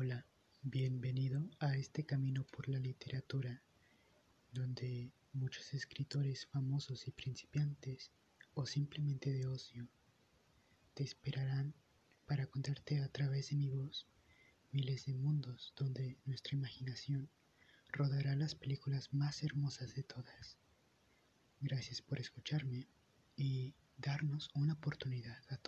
Hola, 0.00 0.24
bienvenido 0.62 1.50
a 1.58 1.74
este 1.74 2.06
camino 2.06 2.46
por 2.46 2.68
la 2.68 2.78
literatura, 2.78 3.60
donde 4.52 5.10
muchos 5.32 5.74
escritores 5.74 6.46
famosos 6.46 7.08
y 7.08 7.10
principiantes, 7.10 8.12
o 8.54 8.64
simplemente 8.64 9.32
de 9.32 9.48
ocio, 9.48 9.88
te 10.94 11.02
esperarán 11.02 11.74
para 12.26 12.46
contarte 12.46 13.00
a 13.00 13.08
través 13.08 13.50
de 13.50 13.56
mi 13.56 13.70
voz 13.70 14.06
miles 14.70 15.04
de 15.06 15.14
mundos 15.14 15.74
donde 15.74 16.16
nuestra 16.26 16.56
imaginación 16.56 17.28
rodará 17.88 18.36
las 18.36 18.54
películas 18.54 19.12
más 19.12 19.42
hermosas 19.42 19.96
de 19.96 20.04
todas. 20.04 20.58
Gracias 21.60 22.02
por 22.02 22.20
escucharme 22.20 22.86
y 23.34 23.74
darnos 23.96 24.48
una 24.54 24.74
oportunidad 24.74 25.42
a 25.48 25.56
todos. 25.56 25.67